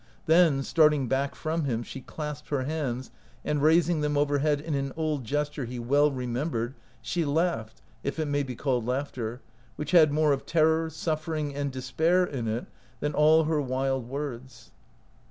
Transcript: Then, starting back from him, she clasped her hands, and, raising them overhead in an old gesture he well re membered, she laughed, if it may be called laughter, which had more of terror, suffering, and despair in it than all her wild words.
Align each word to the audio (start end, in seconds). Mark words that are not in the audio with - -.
Then, 0.25 0.63
starting 0.63 1.07
back 1.07 1.35
from 1.35 1.65
him, 1.65 1.83
she 1.83 2.01
clasped 2.01 2.49
her 2.49 2.63
hands, 2.63 3.11
and, 3.45 3.61
raising 3.61 4.01
them 4.01 4.17
overhead 4.17 4.59
in 4.59 4.73
an 4.73 4.91
old 4.97 5.25
gesture 5.25 5.65
he 5.65 5.77
well 5.77 6.11
re 6.11 6.25
membered, 6.25 6.73
she 7.03 7.23
laughed, 7.23 7.83
if 8.01 8.17
it 8.17 8.25
may 8.27 8.41
be 8.41 8.55
called 8.55 8.83
laughter, 8.83 9.41
which 9.75 9.91
had 9.91 10.11
more 10.11 10.33
of 10.33 10.47
terror, 10.47 10.89
suffering, 10.89 11.53
and 11.53 11.71
despair 11.71 12.23
in 12.23 12.47
it 12.47 12.65
than 12.99 13.13
all 13.13 13.43
her 13.43 13.61
wild 13.61 14.09
words. 14.09 14.71